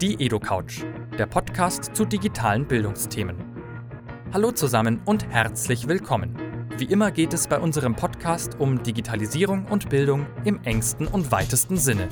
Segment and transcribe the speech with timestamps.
[0.00, 0.84] Die EdoCouch,
[1.18, 3.34] der Podcast zu digitalen Bildungsthemen.
[4.32, 6.36] Hallo zusammen und herzlich willkommen.
[6.76, 11.78] Wie immer geht es bei unserem Podcast um Digitalisierung und Bildung im engsten und weitesten
[11.78, 12.08] Sinne.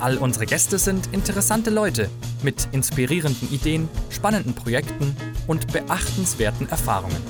[0.00, 2.10] All unsere Gäste sind interessante Leute
[2.42, 5.14] mit inspirierenden Ideen, spannenden Projekten
[5.46, 7.22] und beachtenswerten Erfahrungen.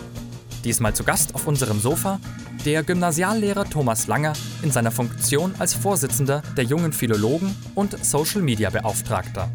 [0.64, 2.20] Diesmal zu Gast auf unserem Sofa
[2.64, 4.32] der Gymnasiallehrer Thomas Langer
[4.62, 9.50] in seiner Funktion als Vorsitzender der jungen Philologen und Social Media Beauftragter.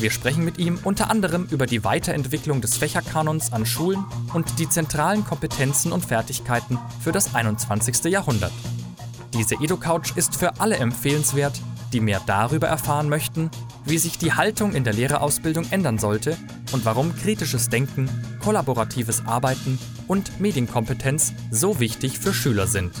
[0.00, 4.66] Wir sprechen mit ihm unter anderem über die Weiterentwicklung des Fächerkanons an Schulen und die
[4.66, 8.04] zentralen Kompetenzen und Fertigkeiten für das 21.
[8.04, 8.52] Jahrhundert.
[9.34, 11.60] Diese EduCouch ist für alle empfehlenswert,
[11.92, 13.50] die mehr darüber erfahren möchten,
[13.84, 16.38] wie sich die Haltung in der Lehrerausbildung ändern sollte
[16.72, 18.08] und warum kritisches Denken,
[18.42, 19.78] kollaboratives Arbeiten
[20.08, 22.94] und Medienkompetenz so wichtig für Schüler sind.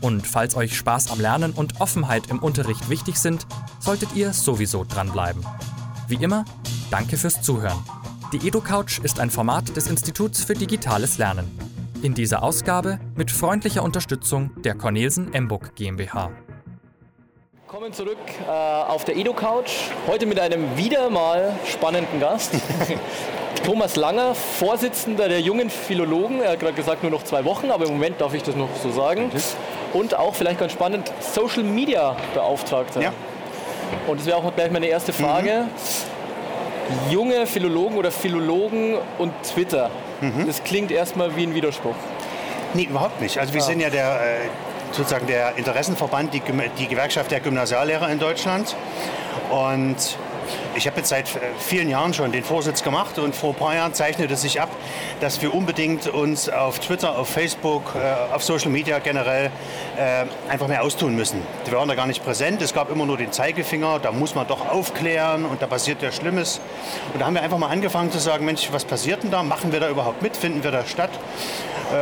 [0.00, 3.46] Und falls euch Spaß am Lernen und Offenheit im Unterricht wichtig sind,
[3.78, 5.44] solltet ihr sowieso dranbleiben.
[6.08, 6.44] Wie immer,
[6.90, 7.78] danke fürs Zuhören.
[8.32, 11.50] Die EduCouch ist ein Format des Instituts für digitales Lernen.
[12.02, 16.32] In dieser Ausgabe mit freundlicher Unterstützung der Cornelsen Emburg GmbH.
[17.66, 19.90] Willkommen zurück äh, auf der EduCouch.
[20.08, 22.52] Heute mit einem wieder mal spannenden Gast.
[23.64, 26.40] Thomas Langer, Vorsitzender der jungen Philologen.
[26.40, 28.74] Er hat gerade gesagt, nur noch zwei Wochen, aber im Moment darf ich das noch
[28.82, 29.30] so sagen.
[29.92, 33.00] Und auch vielleicht ganz spannend, Social Media Beauftragter.
[33.00, 33.12] Ja.
[34.06, 35.64] Und das wäre auch gleich meine erste Frage.
[35.66, 37.12] Mhm.
[37.12, 39.90] Junge Philologen oder Philologen und Twitter.
[40.20, 40.46] Mhm.
[40.46, 41.94] Das klingt erstmal wie ein Widerspruch.
[42.74, 43.38] Nee, überhaupt nicht.
[43.38, 43.66] Also wir ja.
[43.66, 44.48] sind ja der, äh,
[44.92, 46.42] sozusagen der Interessenverband, die,
[46.78, 48.74] die Gewerkschaft der Gymnasiallehrer in Deutschland.
[49.50, 50.16] Und
[50.74, 53.74] ich habe jetzt seit äh, vielen Jahren schon den Vorsitz gemacht und vor ein paar
[53.74, 54.70] Jahren zeichnete sich ab,
[55.20, 59.50] dass wir unbedingt uns auf Twitter, auf Facebook, äh, auf Social Media generell
[59.96, 61.42] äh, einfach mehr austun müssen.
[61.64, 64.46] Wir waren da gar nicht präsent, es gab immer nur den Zeigefinger, da muss man
[64.46, 66.60] doch aufklären und da passiert ja Schlimmes.
[67.12, 69.42] Und da haben wir einfach mal angefangen zu sagen, Mensch, was passiert denn da?
[69.42, 70.36] Machen wir da überhaupt mit?
[70.36, 71.10] Finden wir da statt?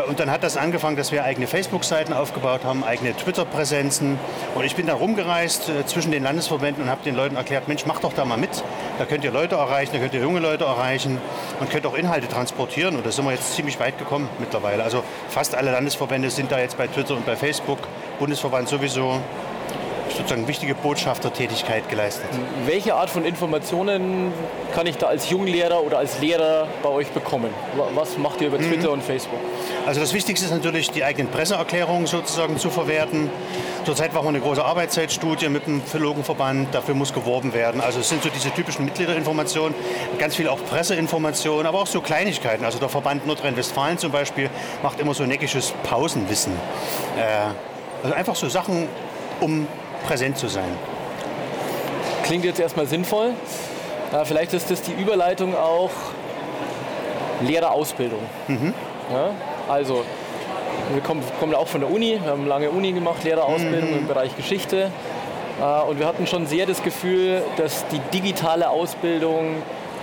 [0.08, 4.18] Und dann hat das angefangen, dass wir eigene Facebook-Seiten aufgebaut haben, eigene Twitter-Präsenzen.
[4.54, 8.00] Und ich bin da rumgereist zwischen den Landesverbänden und habe den Leuten erklärt, Mensch, mach
[8.00, 8.62] doch da mal mit.
[8.98, 11.18] Da könnt ihr Leute erreichen, da könnt ihr junge Leute erreichen
[11.58, 12.96] und könnt auch Inhalte transportieren.
[12.96, 14.84] Und da sind wir jetzt ziemlich weit gekommen mittlerweile.
[14.84, 17.80] Also fast alle Landesverbände sind da jetzt bei Twitter und bei Facebook.
[18.20, 19.20] Bundesverband sowieso
[20.16, 22.28] sozusagen wichtige Botschaftertätigkeit geleistet.
[22.66, 24.32] Welche Art von Informationen
[24.74, 27.50] kann ich da als Junglehrer oder als Lehrer bei euch bekommen?
[27.94, 28.94] Was macht ihr über Twitter mhm.
[28.94, 29.38] und Facebook?
[29.86, 33.30] Also das Wichtigste ist natürlich, die eigenen Presseerklärungen sozusagen zu verwerten.
[33.84, 37.80] Zurzeit machen wir eine große Arbeitszeitstudie mit dem Philologenverband, dafür muss geworben werden.
[37.80, 39.74] Also es sind so diese typischen Mitgliederinformationen,
[40.18, 42.64] ganz viel auch Presseinformationen, aber auch so Kleinigkeiten.
[42.64, 44.50] Also der Verband Nordrhein-Westfalen zum Beispiel
[44.82, 46.52] macht immer so neckisches Pausenwissen.
[47.16, 48.86] Äh, also einfach so Sachen,
[49.40, 49.66] um
[50.06, 50.70] präsent zu sein.
[52.24, 53.32] Klingt jetzt erstmal sinnvoll.
[54.12, 55.90] Ja, vielleicht ist das die Überleitung auch
[57.42, 58.20] Lehrerausbildung.
[58.48, 58.74] Mhm.
[59.12, 59.30] Ja,
[59.68, 60.04] also,
[60.92, 63.98] wir kommen, kommen auch von der Uni, wir haben lange Uni gemacht, Lehrerausbildung mhm.
[63.98, 64.90] im Bereich Geschichte.
[65.60, 69.62] Äh, und wir hatten schon sehr das Gefühl, dass die digitale Ausbildung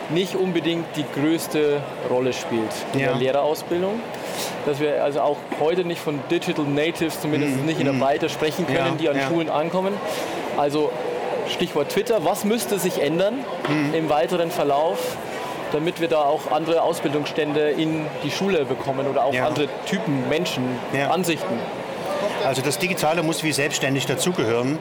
[0.09, 3.07] nicht unbedingt die größte Rolle spielt in ja.
[3.07, 3.99] der Lehrerausbildung
[4.67, 8.29] dass wir also auch heute nicht von Digital Natives, zumindest mm, nicht in der Breite
[8.29, 9.27] sprechen können, ja, die an ja.
[9.27, 9.93] Schulen ankommen.
[10.57, 10.91] Also
[11.47, 13.35] Stichwort Twitter, was müsste sich ändern
[13.67, 13.93] mm.
[13.93, 15.15] im weiteren Verlauf,
[15.71, 20.63] damit wir da auch andere Ausbildungsstände in die Schule bekommen oder auch andere Typen, Menschen,
[21.09, 21.59] Ansichten?
[22.45, 24.77] Also das Digitale muss wie selbstständig dazugehören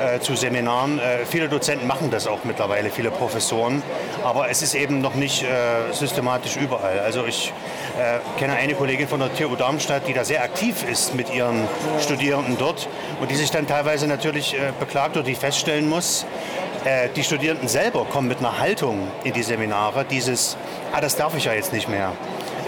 [0.00, 0.98] äh, zu Seminaren.
[0.98, 3.82] Äh, viele Dozenten machen das auch mittlerweile, viele Professoren,
[4.24, 7.00] aber es ist eben noch nicht äh, systematisch überall.
[7.00, 7.52] Also ich
[7.98, 11.66] äh, kenne eine Kollegin von der TU Darmstadt, die da sehr aktiv ist mit ihren
[12.00, 12.88] Studierenden dort
[13.20, 16.26] und die sich dann teilweise natürlich äh, beklagt oder die feststellen muss,
[16.84, 20.56] äh, die Studierenden selber kommen mit einer Haltung in die Seminare, dieses,
[20.92, 22.12] ah, das darf ich ja jetzt nicht mehr.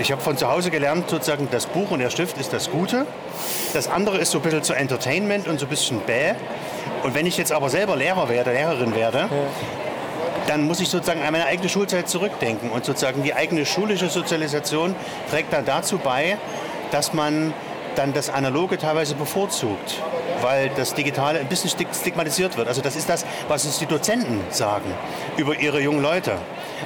[0.01, 3.05] Ich habe von zu Hause gelernt, sozusagen, das Buch und der Stift ist das Gute.
[3.73, 6.35] Das andere ist so ein bisschen zu Entertainment und so ein bisschen bäh.
[7.03, 9.29] Und wenn ich jetzt aber selber Lehrer werde, Lehrerin werde, ja.
[10.47, 12.71] dann muss ich sozusagen an meine eigene Schulzeit zurückdenken.
[12.71, 14.95] Und sozusagen die eigene schulische Sozialisation
[15.31, 16.39] trägt dann dazu bei,
[16.93, 17.53] dass man
[17.97, 20.01] dann das Analoge teilweise bevorzugt,
[20.41, 22.69] weil das Digitale ein bisschen stigmatisiert wird.
[22.69, 24.95] Also das ist das, was uns die Dozenten sagen
[25.37, 26.37] über ihre jungen Leute.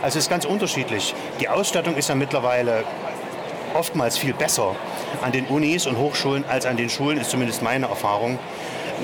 [0.02, 1.14] Also es ist ganz unterschiedlich.
[1.40, 2.84] Die Ausstattung ist ja mittlerweile
[3.74, 4.74] oftmals viel besser
[5.22, 8.38] an den Unis und Hochschulen als an den Schulen, ist zumindest meine Erfahrung.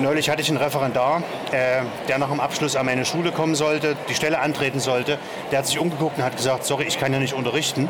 [0.00, 3.97] Neulich hatte ich einen Referendar, äh, der nach dem Abschluss an meine Schule kommen sollte,
[4.09, 5.19] die Stelle antreten sollte.
[5.50, 7.88] Der hat sich umgeguckt und hat gesagt, sorry, ich kann ja nicht unterrichten.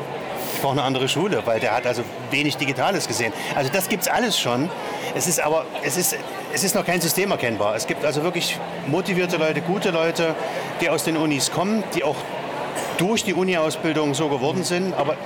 [0.54, 3.32] ich brauche eine andere Schule, weil der hat also wenig Digitales gesehen.
[3.54, 4.70] Also das gibt es alles schon.
[5.14, 6.16] Es ist aber, es ist,
[6.52, 7.74] es ist noch kein System erkennbar.
[7.76, 10.34] Es gibt also wirklich motivierte Leute, gute Leute,
[10.80, 12.16] die aus den Unis kommen, die auch
[12.96, 15.16] durch die Uni-Ausbildung so geworden sind, aber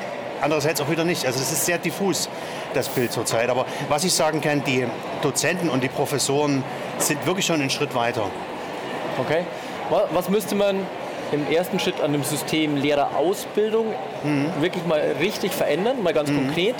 [0.42, 1.24] andererseits auch wieder nicht.
[1.24, 2.28] Also es ist sehr diffus,
[2.74, 3.48] das Bild zurzeit.
[3.48, 4.86] Aber was ich sagen kann, die
[5.22, 6.64] Dozenten und die Professoren
[6.98, 8.24] sind wirklich schon einen Schritt weiter.
[9.18, 9.44] Okay.
[10.12, 10.86] Was müsste man
[11.32, 13.86] im ersten Schritt an dem System Lehrerausbildung
[14.22, 14.50] mhm.
[14.60, 16.46] wirklich mal richtig verändern, mal ganz mhm.
[16.46, 16.76] konkret?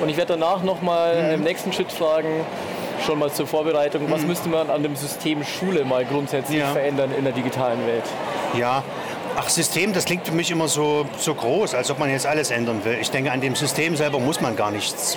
[0.00, 1.34] Und ich werde danach nochmal mhm.
[1.34, 2.44] im nächsten Schritt fragen,
[3.06, 4.28] schon mal zur Vorbereitung, was mhm.
[4.28, 6.72] müsste man an dem System Schule mal grundsätzlich ja.
[6.72, 8.04] verändern in der digitalen Welt?
[8.56, 8.82] Ja,
[9.40, 12.50] Ach, System, das klingt für mich immer so, so groß, als ob man jetzt alles
[12.50, 12.98] ändern will.
[13.00, 15.16] Ich denke, an dem System selber muss man gar nichts,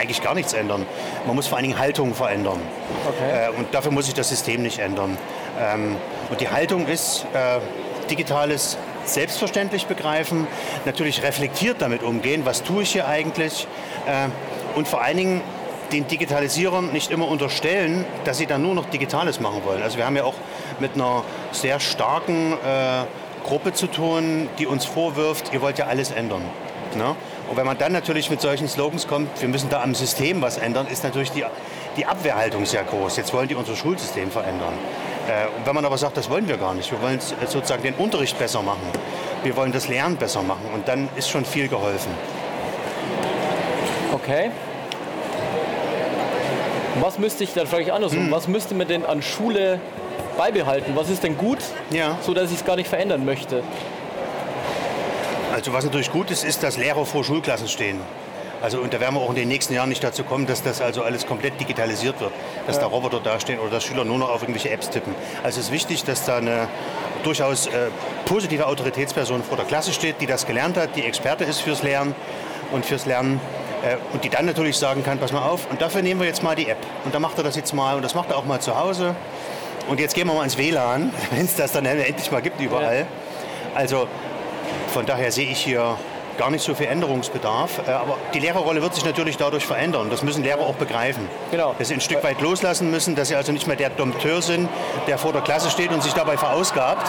[0.00, 0.84] eigentlich gar nichts ändern.
[1.28, 2.60] Man muss vor allen Dingen Haltung verändern.
[3.06, 3.46] Okay.
[3.46, 5.16] Äh, und dafür muss sich das System nicht ändern.
[5.60, 5.94] Ähm,
[6.28, 7.60] und die Haltung ist äh,
[8.10, 10.48] digitales selbstverständlich begreifen,
[10.84, 13.68] natürlich reflektiert damit umgehen, was tue ich hier eigentlich
[14.08, 14.28] äh,
[14.76, 15.40] und vor allen Dingen
[15.92, 19.84] den Digitalisierern nicht immer unterstellen, dass sie dann nur noch Digitales machen wollen.
[19.84, 20.34] Also wir haben ja auch
[20.80, 21.22] mit einer
[21.52, 23.04] sehr starken äh,
[23.46, 26.42] Gruppe zu tun, die uns vorwirft, ihr wollt ja alles ändern.
[26.96, 27.14] Ne?
[27.48, 30.58] Und wenn man dann natürlich mit solchen Slogans kommt, wir müssen da am System was
[30.58, 31.44] ändern, ist natürlich die,
[31.96, 33.16] die Abwehrhaltung sehr groß.
[33.16, 34.74] Jetzt wollen die unser Schulsystem verändern.
[35.28, 37.94] Äh, und wenn man aber sagt, das wollen wir gar nicht, wir wollen sozusagen den
[37.94, 38.88] Unterricht besser machen,
[39.44, 42.12] wir wollen das Lernen besser machen und dann ist schon viel geholfen.
[44.12, 44.50] Okay.
[47.00, 48.30] Was müsste ich, dann frage ich andersrum, hm.
[48.30, 49.80] was müsste man denn an Schule
[50.36, 50.92] beibehalten?
[50.94, 51.58] Was ist denn gut,
[51.90, 52.18] ja.
[52.22, 53.62] so dass ich es gar nicht verändern möchte?
[55.52, 58.00] Also was natürlich gut ist, ist, dass Lehrer vor Schulklassen stehen.
[58.62, 60.80] Also und da werden wir auch in den nächsten Jahren nicht dazu kommen, dass das
[60.80, 62.32] also alles komplett digitalisiert wird,
[62.66, 62.82] dass ja.
[62.82, 65.14] da Roboter dastehen oder dass Schüler nur noch auf irgendwelche Apps tippen.
[65.42, 66.68] Also es ist wichtig, dass da eine
[67.22, 67.88] durchaus äh,
[68.24, 72.14] positive Autoritätsperson vor der Klasse steht, die das gelernt hat, die Experte ist fürs Lernen
[72.72, 73.40] und fürs Lernen
[73.82, 76.42] äh, und die dann natürlich sagen kann, pass mal auf, und dafür nehmen wir jetzt
[76.42, 76.78] mal die App.
[77.04, 79.14] Und dann macht er das jetzt mal und das macht er auch mal zu Hause.
[79.88, 83.00] Und jetzt gehen wir mal ins WLAN, wenn es das dann endlich mal gibt überall.
[83.00, 83.06] Ja.
[83.74, 84.08] Also
[84.92, 85.96] von daher sehe ich hier
[86.36, 87.80] gar nicht so viel Änderungsbedarf.
[87.86, 90.08] Äh, aber die Lehrerrolle wird sich natürlich dadurch verändern.
[90.10, 91.28] Das müssen Lehrer auch begreifen.
[91.50, 91.74] Genau.
[91.78, 94.68] Dass sie ein Stück weit loslassen müssen, dass sie also nicht mehr der Dompteur sind,
[95.06, 97.06] der vor der Klasse steht und sich dabei verausgabt,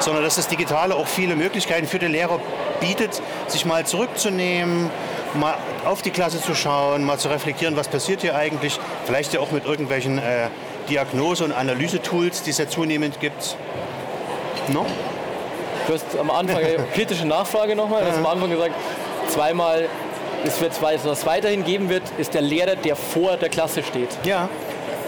[0.00, 2.40] sondern dass das Digitale auch viele Möglichkeiten für den Lehrer
[2.80, 4.90] bietet, sich mal zurückzunehmen,
[5.34, 5.54] mal
[5.84, 8.78] auf die Klasse zu schauen, mal zu reflektieren, was passiert hier eigentlich.
[9.06, 10.48] Vielleicht ja auch mit irgendwelchen äh,
[10.88, 13.56] Diagnose- und Analysetools, die es ja zunehmend gibt.
[14.68, 14.86] No?
[15.86, 16.62] Du hast am Anfang
[16.94, 18.02] kritische Nachfrage nochmal.
[18.02, 18.74] Du hast am Anfang gesagt,
[19.28, 19.88] zweimal,
[20.44, 24.10] es wird was es weiterhin geben wird, ist der Lehrer, der vor der Klasse steht.
[24.24, 24.48] Ja.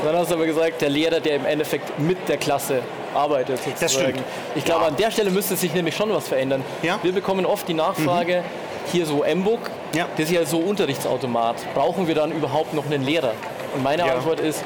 [0.00, 2.82] Und dann hast du aber gesagt, der Lehrer, der im Endeffekt mit der Klasse
[3.14, 3.58] arbeitet.
[3.58, 3.76] Sozusagen.
[3.80, 4.22] Das stimmt.
[4.54, 4.88] Ich glaube, ja.
[4.88, 6.62] an der Stelle müsste sich nämlich schon was verändern.
[6.82, 6.98] Ja.
[7.02, 8.90] Wir bekommen oft die Nachfrage, mhm.
[8.92, 10.06] hier so M-Book, ja.
[10.16, 11.56] das ist ja so Unterrichtsautomat.
[11.74, 13.32] Brauchen wir dann überhaupt noch einen Lehrer?
[13.74, 14.04] Und meine.
[14.04, 14.62] Antwort ist,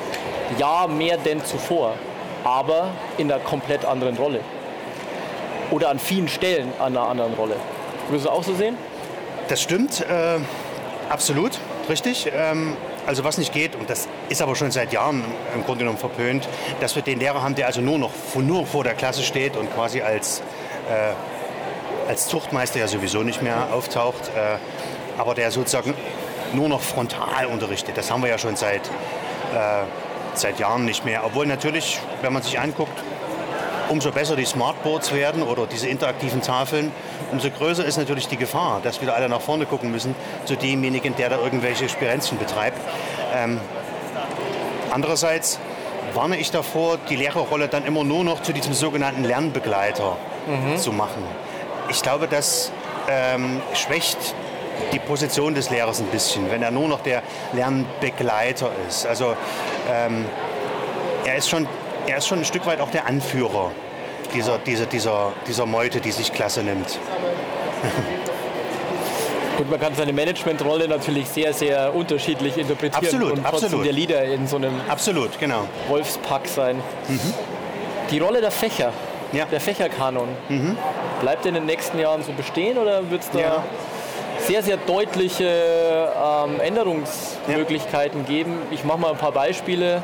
[0.58, 1.94] ja, mehr denn zuvor,
[2.44, 4.41] aber in einer komplett anderen Rolle
[5.70, 7.56] oder an vielen Stellen an einer anderen Rolle.
[8.08, 8.76] Würdest du auch so sehen?
[9.49, 10.38] Das stimmt, äh,
[11.08, 11.58] absolut,
[11.88, 12.31] richtig.
[12.35, 12.76] Ähm,
[13.06, 15.25] also was nicht geht, und das ist aber schon seit Jahren
[15.55, 16.49] im Grunde genommen verpönt,
[16.81, 19.73] dass wir den Lehrer haben, der also nur noch nur vor der Klasse steht und
[19.75, 20.43] quasi als,
[20.88, 24.58] äh, als Zuchtmeister ja sowieso nicht mehr auftaucht, äh,
[25.19, 25.94] aber der sozusagen
[26.52, 27.97] nur noch frontal unterrichtet.
[27.97, 29.85] Das haben wir ja schon seit, äh,
[30.34, 31.24] seit Jahren nicht mehr.
[31.24, 32.98] Obwohl natürlich, wenn man sich anguckt,
[33.88, 36.92] umso besser die Smartboards werden oder diese interaktiven Tafeln,
[37.32, 41.16] umso größer ist natürlich die Gefahr, dass wieder alle nach vorne gucken müssen zu demjenigen,
[41.16, 42.78] der da irgendwelche Spirenzchen betreibt.
[43.34, 43.60] Ähm,
[44.90, 45.58] andererseits
[46.14, 50.76] warne ich davor, die Lehrerrolle dann immer nur noch zu diesem sogenannten Lernbegleiter mhm.
[50.76, 51.25] zu machen.
[51.88, 52.72] Ich glaube, das
[53.08, 54.18] ähm, schwächt
[54.92, 57.22] die Position des Lehrers ein bisschen, wenn er nur noch der
[57.52, 59.06] Lernbegleiter ist.
[59.06, 59.37] Also
[59.90, 60.25] ähm,
[61.25, 61.66] er ist schon
[62.06, 63.70] er ist schon ein Stück weit auch der Anführer
[64.35, 66.87] dieser, dieser, dieser, dieser Meute, die sich Klasse nimmt.
[69.56, 73.87] Gut, man kann seine Managementrolle natürlich sehr, sehr unterschiedlich interpretieren absolut, und trotzdem absolut.
[73.87, 75.68] der Leader in so einem absolut, genau.
[75.88, 76.76] Wolfspack sein.
[77.09, 77.35] Mhm.
[78.11, 78.92] Die Rolle der Fächer,
[79.32, 79.44] ja.
[79.44, 80.78] der Fächerkanon, mhm.
[81.20, 83.64] bleibt in den nächsten Jahren so bestehen oder wird es da ja.
[84.47, 88.26] Sehr, sehr deutliche ähm, Änderungsmöglichkeiten ja.
[88.26, 88.59] geben?
[88.70, 90.02] Ich mache mal ein paar Beispiele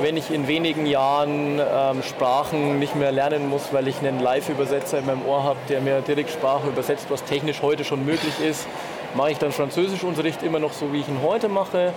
[0.00, 4.98] wenn ich in wenigen Jahren ähm, Sprachen nicht mehr lernen muss, weil ich einen Live-Übersetzer
[4.98, 8.66] in meinem Ohr habe, der mir direkt Sprache übersetzt, was technisch heute schon möglich ist,
[9.14, 11.92] mache ich dann Französischunterricht immer noch so, wie ich ihn heute mache.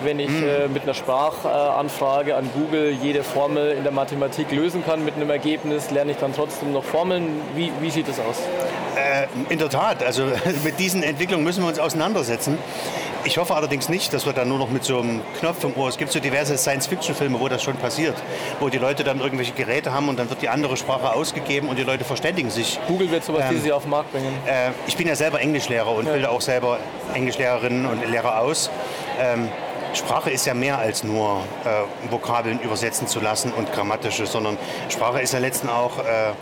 [0.00, 5.04] wenn ich äh, mit einer Sprachanfrage an Google jede Formel in der Mathematik lösen kann
[5.04, 7.40] mit einem Ergebnis, lerne ich dann trotzdem noch Formeln.
[7.56, 8.36] Wie, wie sieht das aus?
[8.96, 10.24] Äh, in der Tat, also
[10.64, 12.58] mit diesen Entwicklungen müssen wir uns auseinandersetzen.
[13.24, 15.88] Ich hoffe allerdings nicht, dass wir dann nur noch mit so einem Knopf im Ohr,
[15.88, 18.16] es gibt so diverse Science-Fiction-Filme, wo das schon passiert,
[18.60, 21.78] wo die Leute dann irgendwelche Geräte haben und dann wird die andere Sprache ausgegeben und
[21.78, 22.78] die Leute verständigen sich.
[22.86, 24.32] Google wird sowas ähm, dieses Jahr auf den Markt bringen.
[24.46, 26.12] Äh, ich bin ja selber Englischlehrer und ja.
[26.12, 26.78] bilde auch selber
[27.14, 28.70] Englischlehrerinnen und Lehrer aus.
[29.20, 29.48] Ähm,
[29.94, 34.56] Sprache ist ja mehr als nur äh, Vokabeln übersetzen zu lassen und grammatische, sondern
[34.88, 36.32] Sprache ist ja letztendlich auch äh,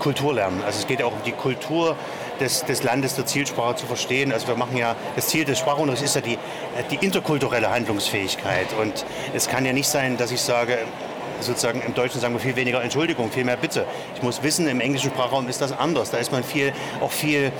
[0.00, 0.64] Kulturlernen.
[0.64, 1.96] Also es geht ja auch um die Kultur
[2.40, 4.32] des, des Landes der Zielsprache zu verstehen.
[4.32, 6.38] Also wir machen ja, das Ziel des Sprachunterrichts ist ja die,
[6.90, 8.66] die interkulturelle Handlungsfähigkeit.
[8.80, 10.78] Und es kann ja nicht sein, dass ich sage,
[11.40, 13.84] sozusagen im Deutschen sagen wir viel weniger Entschuldigung, viel mehr Bitte.
[14.16, 16.10] Ich muss wissen, im englischen Sprachraum ist das anders.
[16.10, 17.52] Da ist man viel, auch viel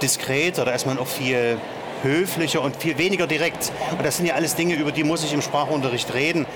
[0.00, 1.58] diskreter, da ist man auch viel
[2.02, 3.72] höflicher und viel weniger direkt.
[3.92, 6.46] Und das sind ja alles Dinge, über die muss ich im Sprachunterricht reden.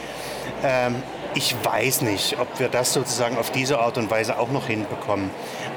[0.63, 1.03] Ähm,
[1.35, 5.31] ich weiß nicht, ob wir das sozusagen auf diese Art und Weise auch noch hinbekommen.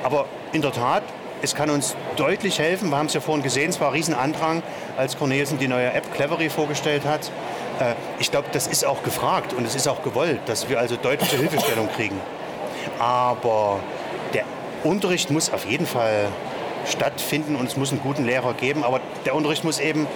[0.04, 1.04] Aber in der Tat,
[1.42, 2.90] es kann uns deutlich helfen.
[2.90, 4.64] Wir haben es ja vorhin gesehen, es war ein Riesenandrang,
[4.98, 7.32] als Cornelsen die neue App Clevery vorgestellt hat.
[7.80, 10.96] Äh, ich glaube, das ist auch gefragt und es ist auch gewollt, dass wir also
[10.96, 12.20] deutliche Hilfestellung kriegen.
[13.00, 13.80] Aber
[14.34, 14.46] der
[14.84, 16.28] Unterricht muss auf jeden Fall
[16.86, 18.84] stattfinden und es muss einen guten Lehrer geben.
[18.84, 20.08] Aber der Unterricht muss eben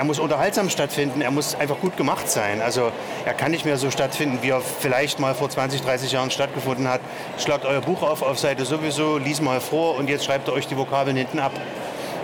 [0.00, 2.62] er muss unterhaltsam stattfinden, er muss einfach gut gemacht sein.
[2.62, 2.90] Also
[3.26, 6.88] er kann nicht mehr so stattfinden, wie er vielleicht mal vor 20, 30 Jahren stattgefunden
[6.88, 7.02] hat.
[7.36, 10.66] Schlagt euer Buch auf auf Seite sowieso, lies mal vor und jetzt schreibt ihr euch
[10.66, 11.52] die Vokabeln hinten ab.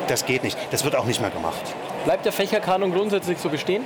[0.09, 0.57] Das geht nicht.
[0.71, 1.61] Das wird auch nicht mehr gemacht.
[2.07, 3.85] Bleibt der Fächerkanon grundsätzlich so bestehen?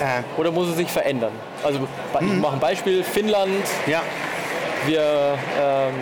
[0.00, 1.32] Äh, Oder muss es sich verändern?
[1.62, 1.80] Also
[2.14, 2.40] ich mhm.
[2.40, 3.50] mache ein Beispiel, Finnland.
[3.86, 4.00] Ja.
[4.86, 5.92] Wir ähm,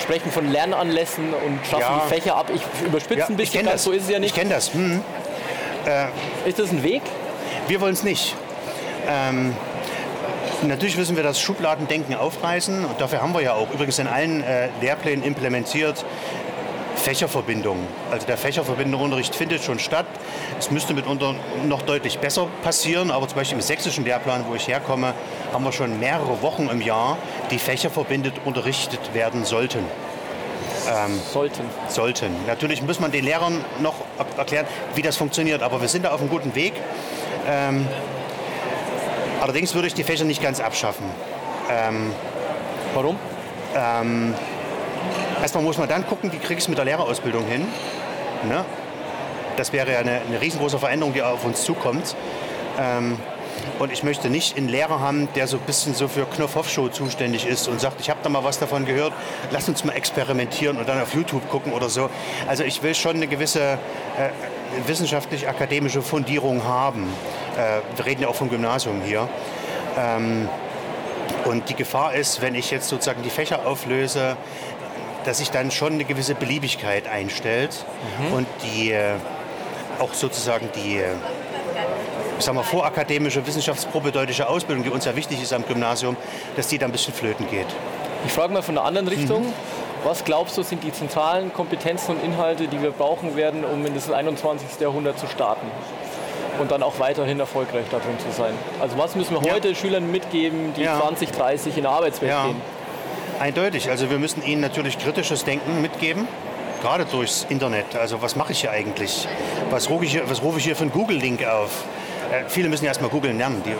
[0.00, 2.02] sprechen von Lernanlässen und schaffen ja.
[2.06, 2.50] die Fächer ab.
[2.54, 3.84] Ich überspitze ja, ein bisschen, das.
[3.84, 4.30] so ist es ja nicht.
[4.30, 4.72] Ich kenne das.
[4.72, 5.02] Mhm.
[5.86, 7.02] Äh, ist das ein Weg?
[7.66, 8.34] Wir wollen es nicht.
[9.08, 9.54] Ähm,
[10.62, 14.42] natürlich müssen wir das Schubladendenken aufreißen und dafür haben wir ja auch übrigens in allen
[14.42, 16.04] äh, Lehrplänen implementiert
[16.94, 17.84] Fächerverbindungen.
[18.12, 20.06] Also der fächerverbindende Unterricht findet schon statt.
[20.58, 21.34] Es müsste mitunter
[21.64, 25.14] noch deutlich besser passieren, aber zum Beispiel im sächsischen Lehrplan, wo ich herkomme,
[25.52, 27.18] haben wir schon mehrere Wochen im Jahr,
[27.50, 29.80] die fächerverbindet unterrichtet werden sollten.
[30.88, 31.64] Ähm, sollten.
[31.88, 32.34] Sollten.
[32.46, 33.94] Natürlich muss man den Lehrern noch
[34.36, 36.72] erklären, wie das funktioniert, aber wir sind da auf einem guten Weg.
[37.48, 37.86] Ähm,
[39.40, 41.06] allerdings würde ich die Fächer nicht ganz abschaffen.
[41.70, 42.12] Ähm,
[42.94, 43.16] Warum?
[43.74, 44.34] Ähm,
[45.40, 47.66] erstmal muss man dann gucken, wie kriege ich es mit der Lehrerausbildung hin.
[48.46, 48.64] Ne?
[49.56, 52.14] Das wäre ja eine, eine riesengroße Veränderung, die auf uns zukommt.
[53.78, 57.46] Und ich möchte nicht einen Lehrer haben, der so ein bisschen so für Knopf-Hoff-Show zuständig
[57.46, 59.12] ist und sagt, ich habe da mal was davon gehört,
[59.50, 62.10] lass uns mal experimentieren und dann auf YouTube gucken oder so.
[62.46, 67.12] Also ich will schon eine gewisse äh, wissenschaftlich-akademische Fundierung haben.
[67.56, 69.28] Äh, wir reden ja auch vom Gymnasium hier.
[69.98, 70.48] Ähm,
[71.44, 74.36] und die Gefahr ist, wenn ich jetzt sozusagen die Fächer auflöse,
[75.24, 77.84] dass sich dann schon eine gewisse Beliebigkeit einstellt
[78.18, 78.32] mhm.
[78.32, 79.14] und die äh,
[79.98, 81.14] auch sozusagen die äh,
[82.42, 86.16] ich sag mal, vorakademische wissenschaftsprobedeutliche Ausbildung, die uns ja wichtig ist am Gymnasium,
[86.56, 87.68] dass die da ein bisschen flöten geht.
[88.26, 89.44] Ich frage mal von der anderen Richtung.
[89.44, 89.52] Mhm.
[90.02, 93.94] Was glaubst du, sind die zentralen Kompetenzen und Inhalte, die wir brauchen werden, um in
[93.94, 94.80] das 21.
[94.80, 95.68] Jahrhundert zu starten?
[96.58, 98.54] Und dann auch weiterhin erfolgreich darin zu sein.
[98.80, 99.54] Also was müssen wir ja.
[99.54, 101.00] heute Schülern mitgeben, die ja.
[101.00, 102.46] 20, 30 in der Arbeitswelt ja.
[102.46, 102.60] gehen?
[103.38, 103.88] Eindeutig.
[103.88, 106.26] Also wir müssen ihnen natürlich kritisches Denken mitgeben
[106.82, 107.94] gerade durchs Internet.
[107.94, 109.28] Also was mache ich hier eigentlich?
[109.70, 111.84] Was rufe ich hier, was rufe ich hier für einen Google-Link auf?
[112.32, 113.62] Äh, viele müssen erstmal googeln lernen.
[113.64, 113.74] Die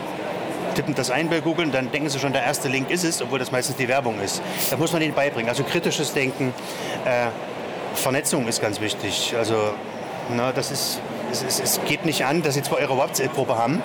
[0.74, 3.22] tippen das ein bei Google und dann denken sie schon, der erste Link ist es,
[3.22, 4.42] obwohl das meistens die Werbung ist.
[4.70, 5.48] Da muss man ihnen beibringen.
[5.48, 6.54] Also kritisches Denken,
[7.04, 7.28] äh,
[7.94, 9.34] Vernetzung ist ganz wichtig.
[9.36, 9.54] Also
[10.34, 13.82] na, das ist, es, es, es, geht nicht an, dass sie zwar ihre WhatsApp-Gruppe haben,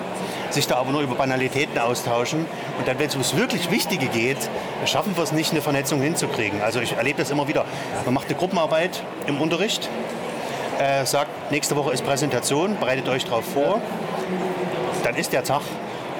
[0.50, 2.46] sich da aber nur über Banalitäten austauschen
[2.78, 4.38] und dann, wenn es ums wirklich Wichtige geht,
[4.86, 6.62] schaffen wir es nicht, eine Vernetzung hinzukriegen.
[6.62, 7.64] Also ich erlebe das immer wieder.
[8.04, 9.88] Man macht eine Gruppenarbeit im Unterricht,
[10.78, 13.82] äh, sagt, nächste Woche ist Präsentation, bereitet euch darauf vor
[15.08, 15.62] dann ist der Tag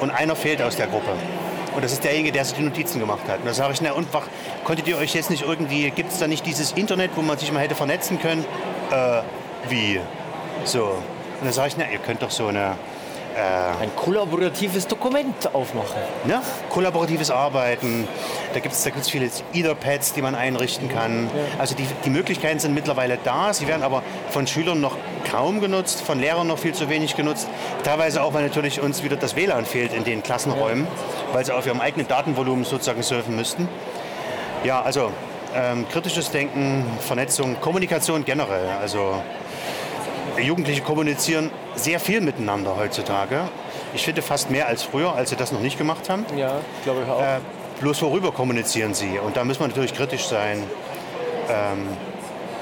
[0.00, 1.10] und einer fehlt aus der Gruppe.
[1.74, 3.40] Und das ist derjenige, der sich die Notizen gemacht hat.
[3.40, 4.08] Und da sage ich, na und
[4.64, 7.52] konntet ihr euch jetzt nicht irgendwie, gibt es da nicht dieses Internet, wo man sich
[7.52, 8.46] mal hätte vernetzen können?
[8.90, 9.20] Äh,
[9.68, 10.00] wie?
[10.64, 10.84] So.
[10.84, 12.76] Und dann sage ich, na, ihr könnt doch so eine
[13.38, 15.96] äh, ein kollaboratives Dokument aufmachen.
[16.26, 18.08] Ja, kollaboratives Arbeiten.
[18.52, 21.30] Da gibt es da gibt's viele Etherpads, die man einrichten kann.
[21.56, 23.54] Also die, die Möglichkeiten sind mittlerweile da.
[23.54, 24.96] Sie werden aber von Schülern noch
[25.30, 27.48] kaum genutzt, von Lehrern noch viel zu wenig genutzt.
[27.84, 30.88] Teilweise auch, weil natürlich uns wieder das WLAN fehlt in den Klassenräumen,
[31.32, 33.68] weil sie auf ihrem eigenen Datenvolumen sozusagen surfen müssten.
[34.64, 35.12] Ja, also
[35.54, 38.68] ähm, kritisches Denken, Vernetzung, Kommunikation generell.
[38.80, 39.22] Also
[40.40, 43.48] Jugendliche kommunizieren sehr viel miteinander heutzutage.
[43.94, 46.24] Ich finde fast mehr als früher, als sie das noch nicht gemacht haben.
[46.36, 47.22] Ja, glaube ich auch.
[47.22, 47.40] Äh,
[47.80, 49.18] bloß worüber kommunizieren sie?
[49.18, 50.62] Und da muss man natürlich kritisch sein.
[51.48, 51.88] Ähm,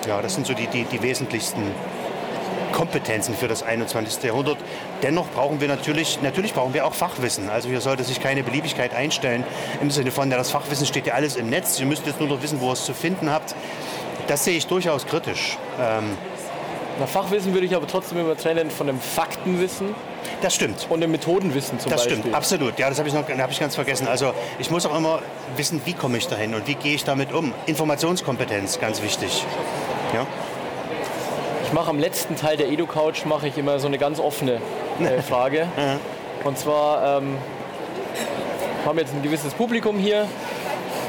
[0.07, 1.63] ja, das sind so die, die, die wesentlichsten
[2.73, 4.23] Kompetenzen für das 21.
[4.23, 4.59] Jahrhundert.
[5.03, 7.49] Dennoch brauchen wir natürlich, natürlich brauchen wir auch Fachwissen.
[7.49, 9.45] Also hier sollte sich keine Beliebigkeit einstellen
[9.81, 12.29] im Sinne von, ja, das Fachwissen steht ja alles im Netz, ihr müsst jetzt nur
[12.29, 13.55] noch wissen, wo ihr es zu finden habt.
[14.27, 15.57] Das sehe ich durchaus kritisch.
[15.81, 16.19] Ähm,
[16.99, 19.95] nach Fachwissen würde ich aber trotzdem immer trennen von dem Faktenwissen.
[20.41, 20.87] Das stimmt.
[20.89, 22.17] Und dem Methodenwissen zum das Beispiel.
[22.17, 22.79] Das stimmt, absolut.
[22.79, 24.09] Ja, das habe ich, hab ich ganz vergessen.
[24.09, 25.21] Also ich muss auch immer
[25.57, 27.53] wissen, wie komme ich dahin und wie gehe ich damit um.
[27.67, 29.45] Informationskompetenz, ganz wichtig.
[30.15, 30.27] Ja?
[31.65, 34.61] Ich mache am letzten Teil der Edu-Couch mache ich immer so eine ganz offene
[35.01, 35.69] äh, Frage.
[36.45, 37.37] Und zwar ähm,
[38.85, 40.29] haben wir jetzt ein gewisses Publikum hier.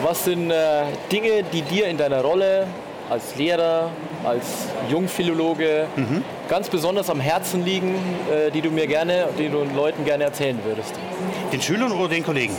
[0.03, 2.67] Was sind äh, Dinge, die dir in deiner Rolle
[3.09, 3.89] als Lehrer,
[4.23, 4.45] als
[4.89, 6.23] Jungphilologe mhm.
[6.49, 7.95] ganz besonders am Herzen liegen,
[8.31, 10.93] äh, die du mir gerne, die du den Leuten gerne erzählen würdest?
[11.51, 12.55] Den Schülern oder den Kollegen?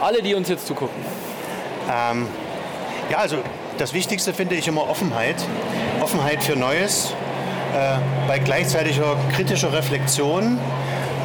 [0.00, 1.02] Alle, die uns jetzt zugucken.
[1.90, 2.26] Ähm,
[3.10, 3.36] ja, also
[3.78, 5.36] das Wichtigste finde ich immer Offenheit.
[6.00, 7.14] Offenheit für Neues,
[7.74, 10.58] äh, bei gleichzeitiger kritischer Reflexion,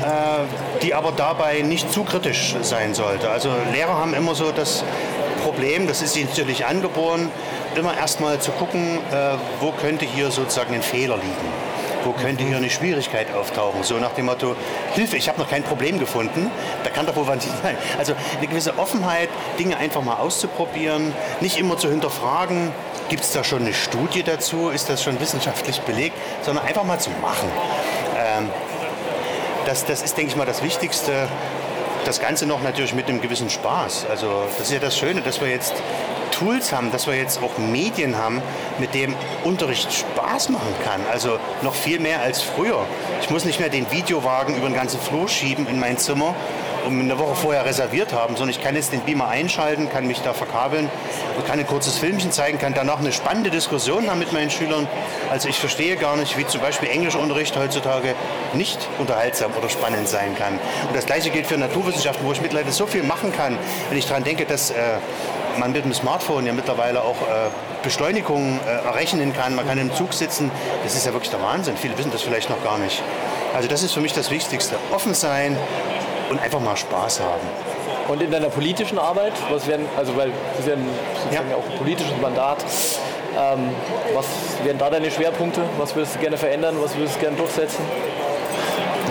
[0.04, 3.30] äh, die aber dabei nicht zu kritisch sein sollte.
[3.30, 4.84] Also Lehrer haben immer so das
[5.44, 7.30] Problem, das ist natürlich angeboren,
[7.76, 11.74] immer erstmal zu gucken, äh, wo könnte hier sozusagen ein Fehler liegen
[12.06, 13.82] wo könnte hier eine Schwierigkeit auftauchen?
[13.84, 14.58] So nach dem Motto,
[14.94, 16.52] Hilfe, ich habe noch kein Problem gefunden,
[16.84, 17.78] da kann doch wohl was nicht sein.
[17.98, 22.74] Also eine gewisse Offenheit, Dinge einfach mal auszuprobieren, nicht immer zu hinterfragen,
[23.10, 24.70] Gibt es da schon eine Studie dazu?
[24.70, 26.16] Ist das schon wissenschaftlich belegt?
[26.42, 27.50] Sondern einfach mal zu machen.
[28.18, 28.50] Ähm,
[29.66, 31.28] das, das ist, denke ich mal, das Wichtigste.
[32.06, 34.08] Das Ganze noch natürlich mit einem gewissen Spaß.
[34.10, 35.74] Also das ist ja das Schöne, dass wir jetzt
[36.32, 38.42] Tools haben, dass wir jetzt auch Medien haben,
[38.80, 41.00] mit dem Unterricht Spaß machen kann.
[41.12, 42.86] Also noch viel mehr als früher.
[43.22, 46.36] Ich muss nicht mehr den Videowagen über den ganzen Flur schieben in mein Zimmer
[46.86, 50.22] und eine Woche vorher reserviert haben, sondern ich kann jetzt den Beamer einschalten, kann mich
[50.22, 50.90] da verkabeln
[51.38, 54.88] und kann ein kurzes Filmchen zeigen, kann danach eine spannende Diskussion haben mit meinen Schülern.
[55.32, 58.16] Also ich verstehe gar nicht, wie zum Beispiel Englischunterricht heutzutage
[58.54, 60.54] nicht unterhaltsam oder spannend sein kann.
[60.88, 63.58] Und das gleiche gilt für Naturwissenschaften, wo ich mittlerweile so viel machen kann,
[63.90, 64.76] wenn ich daran denke, dass äh,
[65.58, 67.50] man mit dem Smartphone ja mittlerweile auch äh,
[67.84, 69.56] Beschleunigungen äh, errechnen kann.
[69.56, 70.52] Man kann im Zug sitzen.
[70.84, 71.78] Das ist ja wirklich der Wahnsinn.
[71.78, 73.04] Viele wissen das vielleicht noch gar nicht.
[73.54, 74.76] Also das ist für mich das Wichtigste.
[74.92, 75.58] Offen sein
[76.30, 77.48] und einfach mal Spaß haben.
[78.08, 80.68] Und in deiner politischen Arbeit, was werden, also weil das ist
[81.32, 81.56] ja, ein, ja.
[81.56, 82.64] auch ein politisches Mandat,
[83.38, 83.70] ähm,
[84.14, 84.26] was
[84.64, 85.62] wären da deine Schwerpunkte?
[85.78, 86.76] Was würdest du gerne verändern?
[86.82, 87.84] Was würdest du gerne durchsetzen?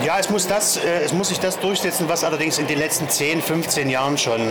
[0.05, 3.09] Ja, es muss, das, äh, es muss sich das durchsetzen, was allerdings in den letzten
[3.09, 4.41] 10, 15 Jahren schon,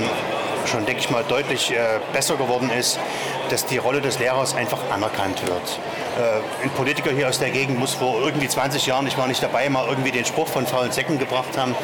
[0.66, 2.98] schon denke ich mal, deutlich äh, besser geworden ist,
[3.50, 5.78] dass die Rolle des Lehrers einfach anerkannt wird.
[6.18, 9.42] Äh, ein Politiker hier aus der Gegend muss vor irgendwie 20 Jahren, ich war nicht
[9.42, 11.74] dabei, mal irgendwie den Spruch von faulen Säcken gebracht haben.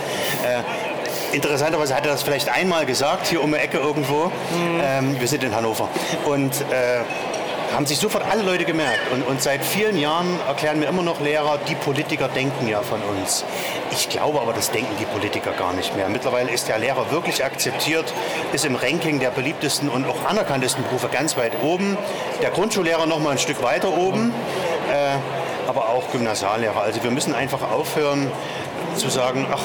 [0.44, 4.26] Äh, interessanterweise hat er das vielleicht einmal gesagt, hier um die Ecke irgendwo.
[4.26, 4.80] Mhm.
[4.82, 5.88] Ähm, wir sind in Hannover.
[6.24, 6.52] Und
[7.74, 9.00] haben sich sofort alle Leute gemerkt.
[9.12, 13.00] Und, und, seit vielen Jahren erklären mir immer noch Lehrer, die Politiker denken ja von
[13.02, 13.44] uns.
[13.92, 16.08] Ich glaube aber, das denken die Politiker gar nicht mehr.
[16.08, 18.12] Mittlerweile ist der Lehrer wirklich akzeptiert,
[18.52, 21.96] ist im Ranking der beliebtesten und auch anerkanntesten Berufe ganz weit oben.
[22.42, 24.32] Der Grundschullehrer noch mal ein Stück weiter oben,
[24.92, 26.80] äh, aber auch Gymnasiallehrer.
[26.80, 28.30] Also wir müssen einfach aufhören
[28.96, 29.62] zu sagen, ach,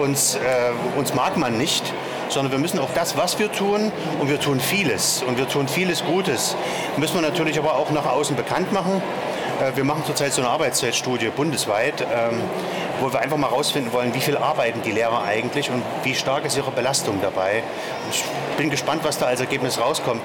[0.00, 1.92] uns, äh, uns mag man nicht
[2.30, 5.68] sondern wir müssen auch das, was wir tun, und wir tun vieles, und wir tun
[5.68, 6.56] vieles Gutes,
[6.96, 9.02] müssen wir natürlich aber auch nach außen bekannt machen.
[9.60, 12.40] Äh, wir machen zurzeit so eine Arbeitszeitstudie bundesweit, ähm,
[13.00, 16.44] wo wir einfach mal herausfinden wollen, wie viel arbeiten die Lehrer eigentlich und wie stark
[16.44, 17.62] ist ihre Belastung dabei.
[18.10, 18.24] Ich
[18.56, 20.22] bin gespannt, was da als Ergebnis rauskommt.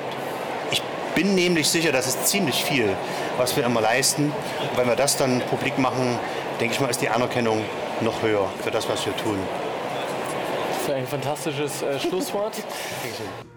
[0.71, 0.81] Ich
[1.15, 2.89] bin nämlich sicher, das ist ziemlich viel,
[3.37, 4.33] was wir immer leisten.
[4.75, 6.19] Wenn wir das dann publik machen,
[6.59, 7.63] denke ich mal, ist die Anerkennung
[8.01, 9.39] noch höher für das, was wir tun
[10.89, 12.53] ein fantastisches äh, Schlusswort.
[13.03, 13.54] Dankeschön.